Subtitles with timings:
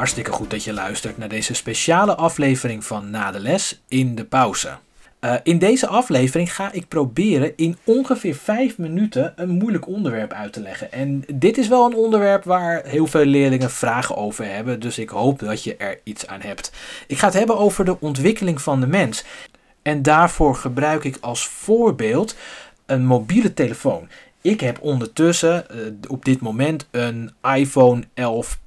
[0.00, 4.24] Hartstikke goed dat je luistert naar deze speciale aflevering van Na de Les in de
[4.24, 4.76] pauze.
[5.20, 10.52] Uh, in deze aflevering ga ik proberen in ongeveer 5 minuten een moeilijk onderwerp uit
[10.52, 10.92] te leggen.
[10.92, 15.08] En dit is wel een onderwerp waar heel veel leerlingen vragen over hebben, dus ik
[15.08, 16.72] hoop dat je er iets aan hebt.
[17.06, 19.24] Ik ga het hebben over de ontwikkeling van de mens.
[19.82, 22.36] En daarvoor gebruik ik als voorbeeld
[22.86, 24.08] een mobiele telefoon.
[24.40, 25.78] Ik heb ondertussen uh,
[26.08, 28.58] op dit moment een iPhone 11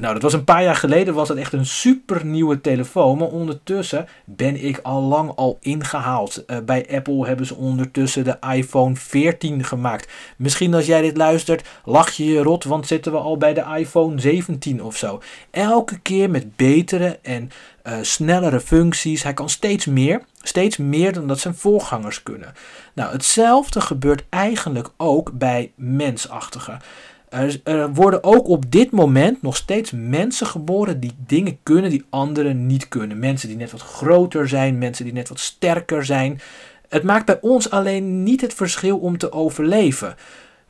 [0.00, 3.18] Nou, dat was een paar jaar geleden, was dat echt een super nieuwe telefoon.
[3.18, 6.44] Maar ondertussen ben ik al lang al ingehaald.
[6.46, 10.12] Uh, bij Apple hebben ze ondertussen de iPhone 14 gemaakt.
[10.36, 13.64] Misschien als jij dit luistert, lach je je rot, want zitten we al bij de
[13.78, 15.22] iPhone 17 of zo.
[15.50, 17.50] Elke keer met betere en
[17.84, 19.22] uh, snellere functies.
[19.22, 20.22] Hij kan steeds meer.
[20.42, 22.52] Steeds meer dan dat zijn voorgangers kunnen.
[22.94, 26.80] Nou, hetzelfde gebeurt eigenlijk ook bij mensachtigen.
[27.30, 32.66] Er, worden ook op dit moment nog steeds mensen geboren die dingen kunnen die anderen
[32.66, 33.18] niet kunnen.
[33.18, 36.40] Mensen die net wat groter zijn, mensen die net wat sterker zijn.
[36.88, 40.14] Het maakt bij ons alleen niet het verschil om te overleven.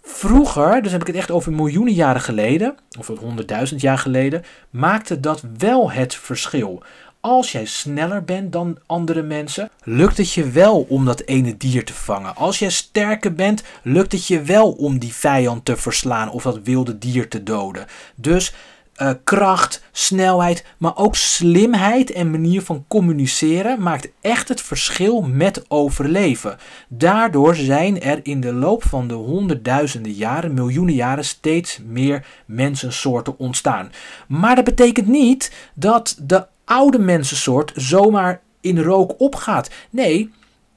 [0.03, 5.21] Vroeger, dus heb ik het echt over miljoenen jaren geleden, of honderdduizend jaar geleden, maakte
[5.21, 6.83] dat wel het verschil.
[7.21, 11.85] Als jij sneller bent dan andere mensen, lukt het je wel om dat ene dier
[11.85, 12.37] te vangen.
[12.37, 16.61] Als jij sterker bent, lukt het je wel om die vijand te verslaan of dat
[16.63, 17.87] wilde dier te doden.
[18.15, 18.55] Dus
[18.97, 25.65] uh, kracht, snelheid, maar ook slimheid en manier van communiceren maakt echt het verschil met
[25.69, 26.59] overleven.
[26.89, 33.39] Daardoor zijn er in de loop van de honderdduizenden jaren, miljoenen jaren, steeds meer mensensoorten
[33.39, 33.93] ontstaan.
[34.29, 39.71] Maar dat betekent niet dat de oude mensensoort zomaar in rook opgaat.
[39.91, 40.31] Nee,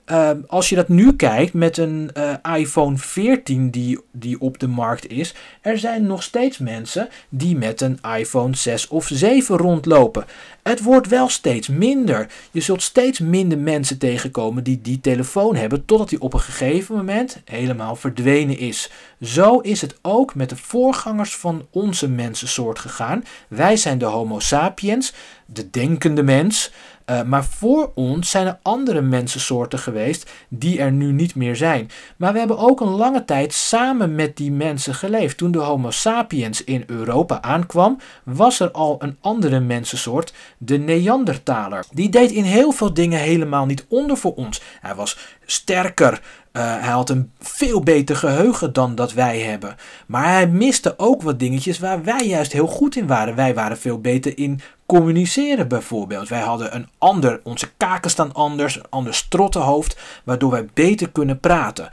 [0.05, 4.67] uh, als je dat nu kijkt met een uh, iPhone 14 die, die op de
[4.67, 10.25] markt is, er zijn nog steeds mensen die met een iPhone 6 of 7 rondlopen.
[10.63, 12.27] Het wordt wel steeds minder.
[12.51, 16.95] Je zult steeds minder mensen tegenkomen die die telefoon hebben, totdat die op een gegeven
[16.95, 18.91] moment helemaal verdwenen is.
[19.21, 23.23] Zo is het ook met de voorgangers van onze mensensoort gegaan.
[23.47, 25.13] Wij zijn de Homo sapiens,
[25.45, 26.71] de denkende mens.
[27.13, 31.89] Uh, maar voor ons zijn er andere mensensoorten geweest die er nu niet meer zijn.
[32.17, 35.37] Maar we hebben ook een lange tijd samen met die mensen geleefd.
[35.37, 41.85] Toen de Homo sapiens in Europa aankwam, was er al een andere mensensoort, de Neandertaler.
[41.91, 44.61] Die deed in heel veel dingen helemaal niet onder voor ons.
[44.81, 46.21] Hij was sterker, uh,
[46.63, 49.75] hij had een veel beter geheugen dan dat wij hebben.
[50.07, 53.35] Maar hij miste ook wat dingetjes waar wij juist heel goed in waren.
[53.35, 54.61] Wij waren veel beter in
[54.93, 56.29] communiceren bijvoorbeeld.
[56.29, 61.39] Wij hadden een ander, onze kaken staan anders, een ander strottenhoofd, waardoor wij beter kunnen
[61.39, 61.89] praten.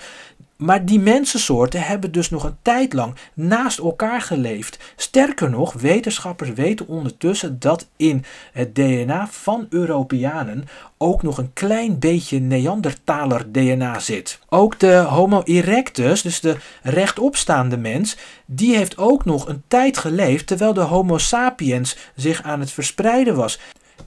[0.60, 4.78] Maar die mensensoorten hebben dus nog een tijd lang naast elkaar geleefd.
[4.96, 10.64] Sterker nog, wetenschappers weten ondertussen dat in het DNA van Europeanen
[10.98, 14.38] ook nog een klein beetje Neandertaler DNA zit.
[14.48, 18.16] Ook de Homo erectus, dus de rechtopstaande mens,
[18.46, 23.36] die heeft ook nog een tijd geleefd terwijl de Homo sapiens zich aan het verspreiden
[23.36, 23.58] was.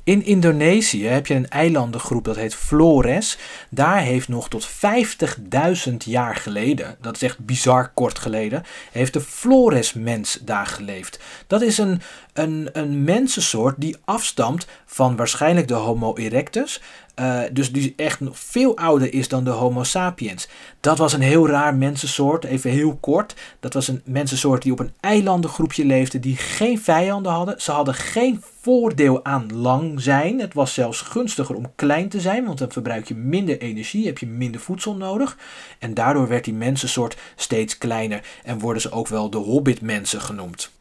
[0.04, 3.38] In Indonesië heb je een eilandengroep dat heet Flores.
[3.70, 9.22] Daar heeft nog tot 50.000 jaar geleden, dat is echt bizar kort geleden, heeft de
[9.22, 11.20] Flores-mens daar geleefd.
[11.48, 12.02] Dat is een,
[12.34, 16.81] een, een mensensoort die afstamt van waarschijnlijk de Homo erectus.
[17.19, 20.47] Uh, dus die echt nog veel ouder is dan de Homo sapiens.
[20.79, 23.35] Dat was een heel raar mensensoort, even heel kort.
[23.59, 27.62] Dat was een mensensoort die op een eilandengroepje leefde, die geen vijanden hadden.
[27.62, 30.40] Ze hadden geen voordeel aan lang zijn.
[30.40, 34.18] Het was zelfs gunstiger om klein te zijn, want dan verbruik je minder energie, heb
[34.18, 35.38] je minder voedsel nodig.
[35.80, 40.72] En daardoor werd die mensensoort steeds kleiner en worden ze ook wel de hobbitmensen genoemd.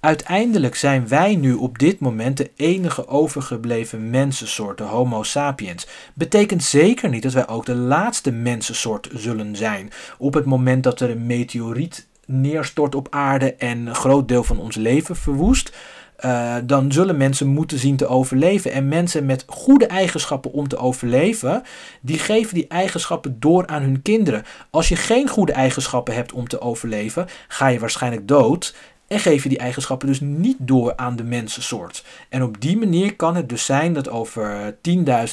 [0.00, 5.86] Uiteindelijk zijn wij nu op dit moment de enige overgebleven mensensoort, de Homo sapiens.
[6.14, 9.90] Betekent zeker niet dat wij ook de laatste mensensoort zullen zijn.
[10.18, 14.58] Op het moment dat er een meteoriet neerstort op aarde en een groot deel van
[14.58, 15.76] ons leven verwoest,
[16.24, 18.72] uh, dan zullen mensen moeten zien te overleven.
[18.72, 21.62] En mensen met goede eigenschappen om te overleven,
[22.00, 24.44] die geven die eigenschappen door aan hun kinderen.
[24.70, 28.74] Als je geen goede eigenschappen hebt om te overleven, ga je waarschijnlijk dood.
[29.08, 32.04] En je die eigenschappen dus niet door aan de mensensoort.
[32.28, 34.74] En op die manier kan het dus zijn dat over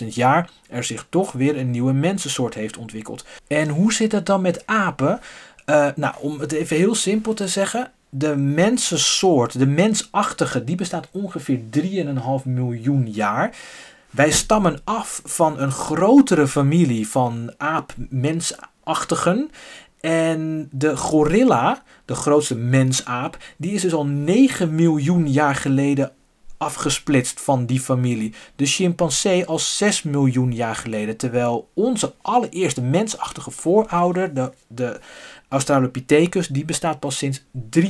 [0.02, 3.26] 10.000 jaar er zich toch weer een nieuwe mensensoort heeft ontwikkeld.
[3.48, 5.20] En hoe zit het dan met apen?
[5.66, 11.08] Uh, nou, om het even heel simpel te zeggen de mensensoort, de mensachtige, die bestaat
[11.12, 11.84] ongeveer 3,5
[12.44, 13.56] miljoen jaar.
[14.10, 19.52] Wij stammen af van een grotere familie van aap-mensachtigen.
[20.06, 26.12] En de gorilla, de grootste mensaap, die is dus al 9 miljoen jaar geleden
[26.58, 28.34] afgesplitst van die familie.
[28.56, 31.18] De chimpansee al 6 miljoen jaar geleden.
[31.18, 35.00] Terwijl onze allereerste mensachtige voorouder, de, de
[35.50, 37.44] Australopithecus, die bestaat pas sinds
[37.80, 37.86] 3,5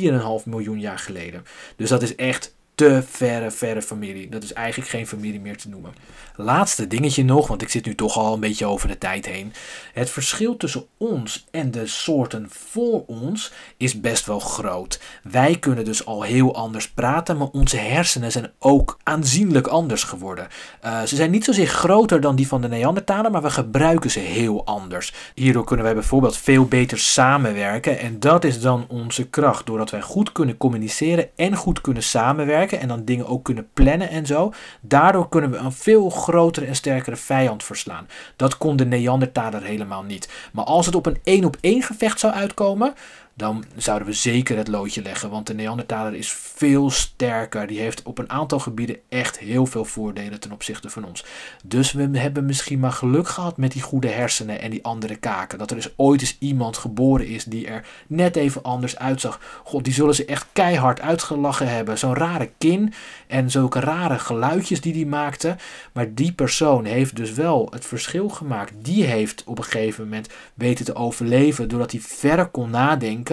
[0.46, 1.44] miljoen jaar geleden.
[1.76, 4.30] Dus dat is echt te verre, verre familie.
[4.30, 5.94] Dat is eigenlijk geen familie meer te noemen.
[6.36, 9.54] Laatste dingetje nog, want ik zit nu toch al een beetje over de tijd heen.
[9.94, 15.02] Het verschil tussen ons en de soorten voor ons is best wel groot.
[15.24, 20.48] Wij kunnen dus al heel anders praten, maar onze hersenen zijn ook aanzienlijk anders geworden.
[20.86, 24.20] Uh, ze zijn niet zozeer groter dan die van de Neandertaler, maar we gebruiken ze
[24.20, 25.14] heel anders.
[25.36, 29.66] Hierdoor kunnen wij bijvoorbeeld veel beter samenwerken en dat is dan onze kracht.
[29.66, 34.10] Doordat wij goed kunnen communiceren en goed kunnen samenwerken en dan dingen ook kunnen plannen
[34.10, 34.54] en zo.
[34.82, 38.08] Daardoor kunnen we een veel grotere en sterkere vijand verslaan.
[38.36, 40.30] Dat kon de Neandertaler helemaal niet.
[40.52, 42.94] Maar als het op een één op één gevecht zou uitkomen,
[43.38, 45.30] dan zouden we zeker het loodje leggen.
[45.30, 47.68] Want de Neandertaler is veel sterker.
[47.68, 51.26] Die heeft op een aantal gebieden echt heel veel voordelen ten opzichte van ons.
[51.64, 55.58] Dus we hebben misschien maar geluk gehad met die goede hersenen en die andere kaken.
[55.58, 59.40] Dat er dus ooit eens iemand geboren is die er net even anders uitzag.
[59.64, 61.98] God, die zullen ze echt keihard uitgelachen hebben.
[61.98, 62.94] Zo'n rare kin
[63.28, 65.56] en zulke rare geluidjes die die maakte.
[65.92, 68.74] Maar die persoon heeft dus wel het verschil gemaakt.
[68.82, 73.24] Die heeft op een gegeven moment weten te overleven doordat hij verder kon nadenken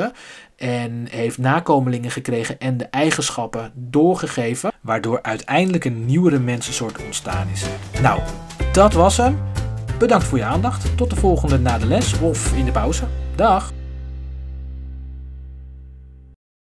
[0.57, 7.65] en heeft nakomelingen gekregen en de eigenschappen doorgegeven, waardoor uiteindelijk een nieuwere mensensoort ontstaan is.
[8.03, 8.21] Nou,
[8.73, 9.39] dat was hem.
[9.99, 10.97] Bedankt voor je aandacht.
[10.97, 13.05] Tot de volgende na de les of in de pauze.
[13.35, 13.73] Dag!